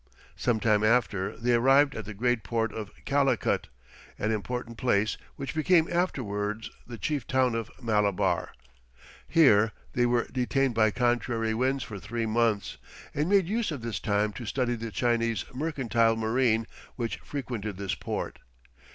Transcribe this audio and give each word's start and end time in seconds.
Some 0.35 0.59
time 0.59 0.83
after, 0.83 1.37
they 1.37 1.53
arrived 1.53 1.93
at 1.93 2.05
the 2.05 2.15
great 2.15 2.41
port 2.43 2.73
of 2.73 2.89
Calicut, 3.05 3.67
an 4.17 4.31
important 4.31 4.79
place 4.79 5.15
which 5.35 5.53
became 5.53 5.87
afterwards 5.91 6.71
the 6.87 6.97
chief 6.97 7.27
town 7.27 7.53
of 7.53 7.69
Malabar; 7.79 8.49
here 9.27 9.73
they 9.93 10.07
were 10.07 10.25
detained 10.31 10.73
by 10.73 10.89
contrary 10.89 11.53
winds 11.53 11.83
for 11.83 11.99
three 11.99 12.25
months, 12.25 12.77
and 13.13 13.29
made 13.29 13.45
use 13.47 13.69
of 13.69 13.83
this 13.83 13.99
time 13.99 14.33
to 14.33 14.45
study 14.47 14.73
the 14.73 14.89
Chinese 14.89 15.45
mercantile 15.53 16.15
marine 16.15 16.65
which 16.95 17.17
frequented 17.17 17.77
this 17.77 17.93
port. 17.93 18.39